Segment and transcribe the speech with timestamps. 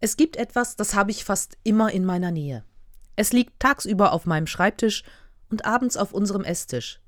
[0.00, 2.64] Es gibt etwas, das habe ich fast immer in meiner Nähe.
[3.16, 5.04] Es liegt tagsüber auf meinem Schreibtisch
[5.50, 7.00] und abends auf unserem Esstisch.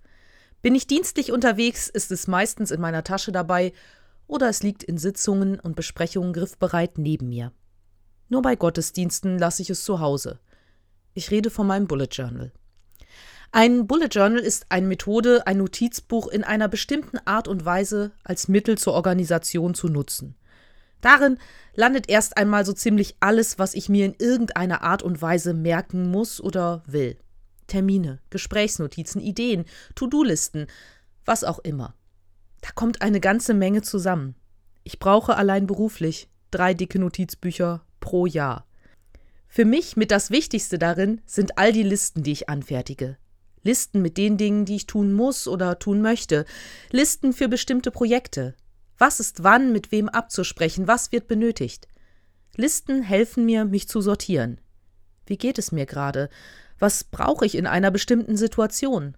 [0.61, 3.73] Bin ich dienstlich unterwegs, ist es meistens in meiner Tasche dabei
[4.27, 7.53] oder es liegt in Sitzungen und Besprechungen griffbereit neben mir.
[8.29, 10.39] Nur bei Gottesdiensten lasse ich es zu Hause.
[11.15, 12.53] Ich rede von meinem Bullet Journal.
[13.53, 18.49] Ein Bullet Journal ist eine Methode, ein Notizbuch in einer bestimmten Art und Weise als
[18.49, 20.37] Mittel zur Organisation zu nutzen.
[21.03, 21.37] Darin
[21.75, 26.11] landet erst einmal so ziemlich alles, was ich mir in irgendeiner Art und Weise merken
[26.11, 27.19] muss oder will.
[27.67, 30.67] Termine, Gesprächsnotizen, Ideen, To-Do-Listen,
[31.27, 31.95] was auch immer.
[32.63, 34.37] Da kommt eine ganze Menge zusammen.
[34.85, 38.67] Ich brauche allein beruflich drei dicke Notizbücher pro Jahr.
[39.49, 43.17] Für mich mit das Wichtigste darin sind all die Listen, die ich anfertige.
[43.63, 46.45] Listen mit den Dingen, die ich tun muss oder tun möchte.
[46.91, 48.55] Listen für bestimmte Projekte.
[49.03, 50.87] Was ist wann mit wem abzusprechen?
[50.87, 51.89] Was wird benötigt?
[52.55, 54.61] Listen helfen mir, mich zu sortieren.
[55.27, 56.31] Wie geht es mir gerade?
[56.79, 59.17] Was brauche ich in einer bestimmten Situation?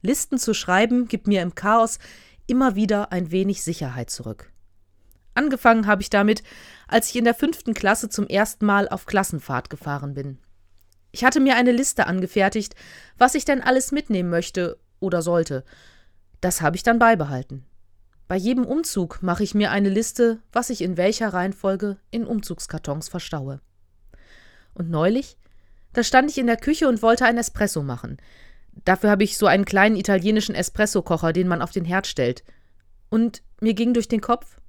[0.00, 1.98] Listen zu schreiben gibt mir im Chaos
[2.46, 4.52] immer wieder ein wenig Sicherheit zurück.
[5.34, 6.44] Angefangen habe ich damit,
[6.86, 10.38] als ich in der fünften Klasse zum ersten Mal auf Klassenfahrt gefahren bin.
[11.10, 12.76] Ich hatte mir eine Liste angefertigt,
[13.18, 15.64] was ich denn alles mitnehmen möchte oder sollte.
[16.40, 17.66] Das habe ich dann beibehalten.
[18.30, 23.08] Bei jedem Umzug mache ich mir eine Liste, was ich in welcher Reihenfolge in Umzugskartons
[23.08, 23.60] verstaue.
[24.72, 25.36] Und neulich,
[25.94, 28.18] da stand ich in der Küche und wollte ein Espresso machen.
[28.84, 32.44] Dafür habe ich so einen kleinen italienischen Espressokocher, den man auf den Herd stellt.
[33.08, 34.60] Und mir ging durch den Kopf,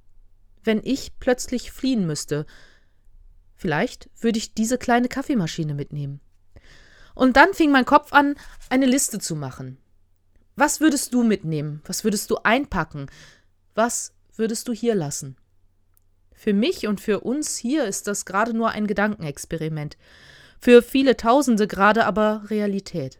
[0.64, 2.46] wenn ich plötzlich fliehen müsste,
[3.54, 6.20] vielleicht würde ich diese kleine Kaffeemaschine mitnehmen.
[7.14, 8.34] Und dann fing mein Kopf an,
[8.70, 9.78] eine Liste zu machen.
[10.56, 11.80] Was würdest du mitnehmen?
[11.86, 13.06] Was würdest du einpacken?
[13.74, 15.36] Was würdest du hier lassen?
[16.34, 19.96] Für mich und für uns hier ist das gerade nur ein Gedankenexperiment.
[20.58, 23.18] Für viele Tausende gerade aber Realität.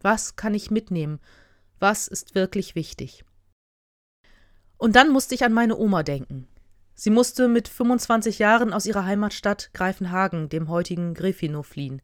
[0.00, 1.20] Was kann ich mitnehmen?
[1.78, 3.24] Was ist wirklich wichtig?
[4.76, 6.48] Und dann musste ich an meine Oma denken.
[6.94, 12.02] Sie musste mit 25 Jahren aus ihrer Heimatstadt Greifenhagen, dem heutigen Grefino, fliehen.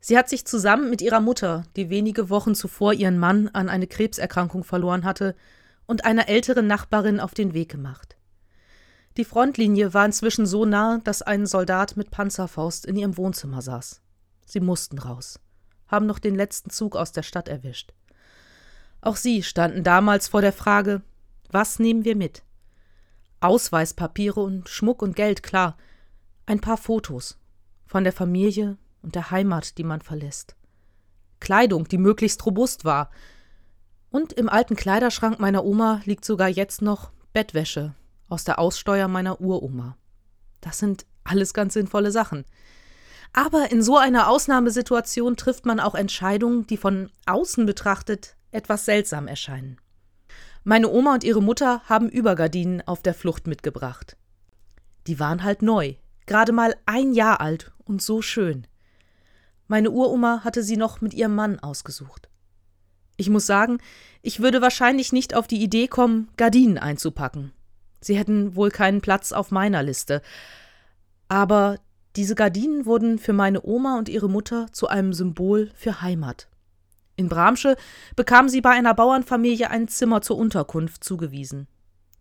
[0.00, 3.86] Sie hat sich zusammen mit ihrer Mutter, die wenige Wochen zuvor ihren Mann an eine
[3.86, 5.36] Krebserkrankung verloren hatte,
[5.86, 8.16] und einer älteren Nachbarin auf den Weg gemacht.
[9.16, 14.00] Die Frontlinie war inzwischen so nah, dass ein Soldat mit Panzerfaust in ihrem Wohnzimmer saß.
[14.46, 15.38] Sie mussten raus,
[15.86, 17.92] haben noch den letzten Zug aus der Stadt erwischt.
[19.02, 21.02] Auch sie standen damals vor der Frage,
[21.50, 22.42] was nehmen wir mit?
[23.40, 25.76] Ausweispapiere und Schmuck und Geld, klar.
[26.46, 27.38] Ein paar Fotos
[27.84, 30.56] von der Familie und der Heimat, die man verlässt.
[31.40, 33.10] Kleidung, die möglichst robust war.
[34.12, 37.94] Und im alten Kleiderschrank meiner Oma liegt sogar jetzt noch Bettwäsche
[38.28, 39.96] aus der Aussteuer meiner Uroma.
[40.60, 42.44] Das sind alles ganz sinnvolle Sachen.
[43.32, 49.28] Aber in so einer Ausnahmesituation trifft man auch Entscheidungen, die von außen betrachtet etwas seltsam
[49.28, 49.78] erscheinen.
[50.62, 54.18] Meine Oma und ihre Mutter haben Übergardinen auf der Flucht mitgebracht.
[55.06, 55.94] Die waren halt neu,
[56.26, 58.66] gerade mal ein Jahr alt und so schön.
[59.68, 62.28] Meine Uroma hatte sie noch mit ihrem Mann ausgesucht.
[63.22, 63.78] Ich muss sagen,
[64.20, 67.52] ich würde wahrscheinlich nicht auf die Idee kommen, Gardinen einzupacken.
[68.00, 70.22] Sie hätten wohl keinen Platz auf meiner Liste.
[71.28, 71.78] Aber
[72.16, 76.48] diese Gardinen wurden für meine Oma und ihre Mutter zu einem Symbol für Heimat.
[77.14, 77.76] In Bramsche
[78.16, 81.68] bekam sie bei einer Bauernfamilie ein Zimmer zur Unterkunft zugewiesen.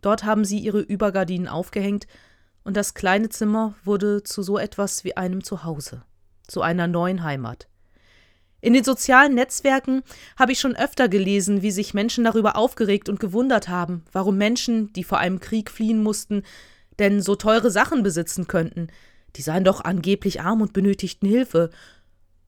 [0.01, 2.05] Dort haben sie ihre Übergardinen aufgehängt,
[2.63, 6.03] und das kleine Zimmer wurde zu so etwas wie einem Zuhause,
[6.47, 7.70] zu einer neuen Heimat.
[8.61, 10.03] In den sozialen Netzwerken
[10.37, 14.93] habe ich schon öfter gelesen, wie sich Menschen darüber aufgeregt und gewundert haben, warum Menschen,
[14.93, 16.43] die vor einem Krieg fliehen mussten,
[16.99, 18.87] denn so teure Sachen besitzen könnten.
[19.35, 21.71] Die seien doch angeblich arm und benötigten Hilfe.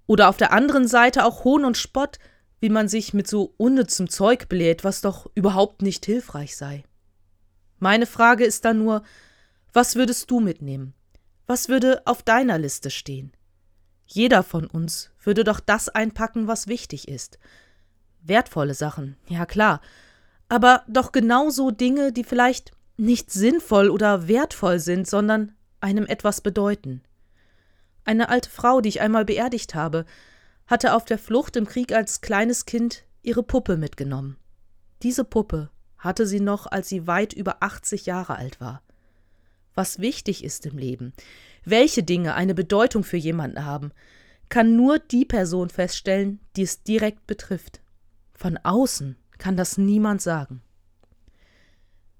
[0.05, 2.19] Oder auf der anderen Seite auch Hohn und Spott,
[2.59, 6.83] wie man sich mit so unnützem Zeug bläht, was doch überhaupt nicht hilfreich sei.
[7.79, 9.03] Meine Frage ist dann nur,
[9.73, 10.93] was würdest du mitnehmen?
[11.47, 13.33] Was würde auf deiner Liste stehen?
[14.05, 17.39] Jeder von uns würde doch das einpacken, was wichtig ist.
[18.21, 19.81] Wertvolle Sachen, ja klar,
[20.49, 27.01] aber doch genauso Dinge, die vielleicht nicht sinnvoll oder wertvoll sind, sondern einem etwas bedeuten.
[28.05, 30.05] Eine alte Frau, die ich einmal beerdigt habe,
[30.67, 34.37] hatte auf der Flucht im Krieg als kleines Kind ihre Puppe mitgenommen.
[35.01, 38.81] Diese Puppe hatte sie noch, als sie weit über 80 Jahre alt war.
[39.73, 41.13] Was wichtig ist im Leben,
[41.65, 43.91] welche Dinge eine Bedeutung für jemanden haben,
[44.49, 47.81] kann nur die Person feststellen, die es direkt betrifft.
[48.33, 50.61] Von außen kann das niemand sagen.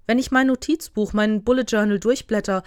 [0.06, 2.62] Wenn ich mein Notizbuch, mein Bullet Journal durchblätter,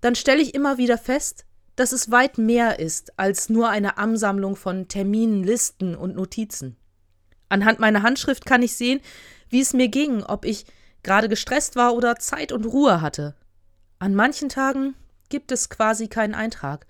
[0.00, 4.56] dann stelle ich immer wieder fest, dass es weit mehr ist als nur eine Ansammlung
[4.56, 6.76] von Terminen, Listen und Notizen.
[7.48, 9.00] Anhand meiner Handschrift kann ich sehen,
[9.50, 10.66] wie es mir ging, ob ich
[11.02, 13.34] gerade gestresst war oder Zeit und Ruhe hatte.
[13.98, 14.94] An manchen Tagen
[15.28, 16.86] gibt es quasi keinen Eintrag.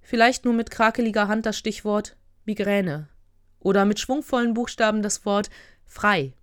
[0.00, 3.08] Vielleicht nur mit krakeliger Hand das Stichwort Migräne
[3.60, 5.50] oder mit schwungvollen Buchstaben das Wort
[5.84, 6.34] frei.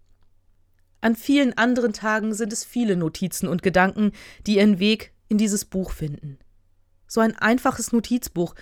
[1.02, 4.12] An vielen anderen Tagen sind es viele Notizen und Gedanken,
[4.46, 6.38] die ihren Weg in dieses Buch finden.
[7.08, 8.56] So ein einfaches Notizbuch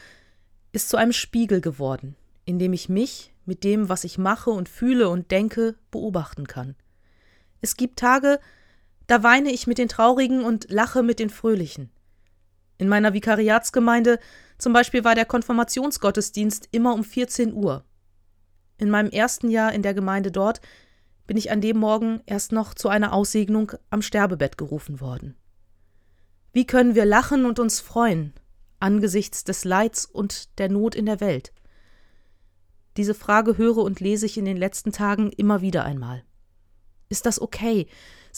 [0.71, 2.15] ist zu einem Spiegel geworden,
[2.45, 6.75] in dem ich mich mit dem, was ich mache und fühle und denke, beobachten kann.
[7.61, 8.39] Es gibt Tage,
[9.07, 11.89] da weine ich mit den Traurigen und lache mit den Fröhlichen.
[12.77, 14.19] In meiner Vikariatsgemeinde
[14.57, 17.83] zum Beispiel war der Konfirmationsgottesdienst immer um 14 Uhr.
[18.77, 20.61] In meinem ersten Jahr in der Gemeinde dort
[21.25, 25.35] bin ich an dem Morgen erst noch zu einer Aussegnung am Sterbebett gerufen worden.
[26.53, 28.33] Wie können wir lachen und uns freuen
[28.79, 31.51] angesichts des Leids und der Not in der Welt?
[32.95, 36.23] Diese Frage höre und lese ich in den letzten Tagen immer wieder einmal.
[37.09, 37.87] Ist das okay,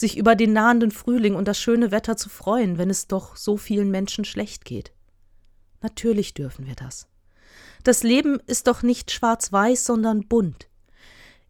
[0.00, 3.56] sich über den nahenden Frühling und das schöne Wetter zu freuen, wenn es doch so
[3.56, 4.92] vielen Menschen schlecht geht?
[5.82, 7.06] Natürlich dürfen wir das.
[7.84, 10.68] Das Leben ist doch nicht schwarz-weiß, sondern bunt.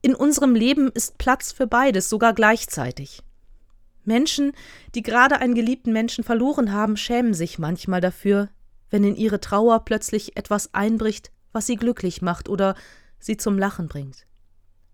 [0.02, 3.22] In unserem Leben ist Platz für beides, sogar gleichzeitig.
[4.04, 4.52] Menschen,
[4.94, 8.48] die gerade einen geliebten Menschen verloren haben, schämen sich manchmal dafür,
[8.90, 12.74] wenn in ihre Trauer plötzlich etwas einbricht, was sie glücklich macht oder
[13.20, 14.26] sie zum Lachen bringt.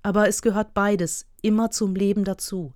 [0.03, 2.75] Aber es gehört beides immer zum Leben dazu.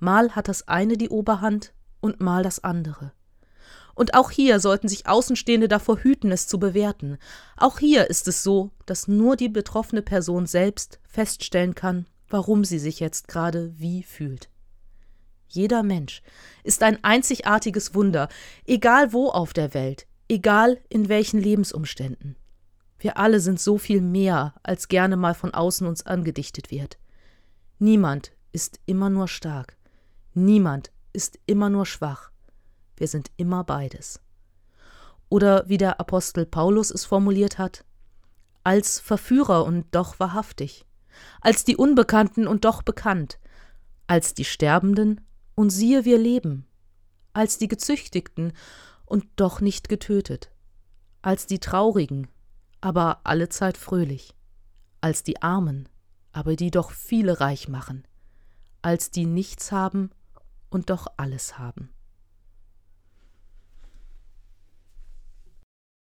[0.00, 3.12] Mal hat das eine die Oberhand und mal das andere.
[3.94, 7.18] Und auch hier sollten sich Außenstehende davor hüten, es zu bewerten.
[7.56, 12.78] Auch hier ist es so, dass nur die betroffene Person selbst feststellen kann, warum sie
[12.78, 14.48] sich jetzt gerade wie fühlt.
[15.48, 16.22] Jeder Mensch
[16.62, 18.28] ist ein einzigartiges Wunder,
[18.64, 22.36] egal wo auf der Welt, egal in welchen Lebensumständen.
[22.98, 26.98] Wir alle sind so viel mehr, als gerne mal von außen uns angedichtet wird.
[27.78, 29.76] Niemand ist immer nur stark.
[30.40, 32.30] Niemand ist immer nur schwach.
[32.96, 34.22] Wir sind immer beides.
[35.28, 37.84] Oder wie der Apostel Paulus es formuliert hat,
[38.64, 40.86] als Verführer und doch wahrhaftig,
[41.42, 43.38] als die Unbekannten und doch bekannt,
[44.06, 45.20] als die Sterbenden
[45.56, 46.66] und siehe wir leben,
[47.34, 48.54] als die Gezüchtigten
[49.04, 50.50] und doch nicht getötet,
[51.20, 52.28] als die Traurigen,
[52.80, 54.34] aber allezeit fröhlich,
[55.02, 55.86] als die Armen,
[56.32, 58.06] aber die doch viele reich machen,
[58.80, 60.10] als die nichts haben
[60.70, 61.92] und doch alles haben.